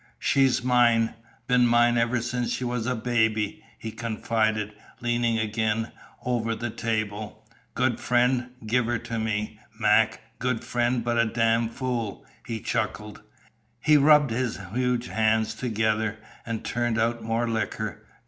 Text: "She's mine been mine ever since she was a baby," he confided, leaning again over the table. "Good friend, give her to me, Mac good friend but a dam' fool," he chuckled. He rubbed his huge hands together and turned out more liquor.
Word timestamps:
"She's 0.17 0.63
mine 0.63 1.13
been 1.45 1.67
mine 1.67 1.95
ever 1.95 2.23
since 2.23 2.51
she 2.51 2.63
was 2.63 2.87
a 2.87 2.95
baby," 2.95 3.61
he 3.77 3.91
confided, 3.91 4.73
leaning 4.99 5.37
again 5.37 5.91
over 6.25 6.55
the 6.55 6.71
table. 6.71 7.47
"Good 7.75 7.99
friend, 7.99 8.49
give 8.65 8.87
her 8.87 8.97
to 8.97 9.19
me, 9.19 9.59
Mac 9.79 10.21
good 10.39 10.63
friend 10.63 11.03
but 11.03 11.19
a 11.19 11.25
dam' 11.25 11.69
fool," 11.69 12.25
he 12.47 12.59
chuckled. 12.59 13.21
He 13.79 13.95
rubbed 13.95 14.31
his 14.31 14.57
huge 14.73 15.05
hands 15.05 15.53
together 15.53 16.17
and 16.47 16.65
turned 16.65 16.97
out 16.97 17.21
more 17.21 17.47
liquor. 17.47 18.03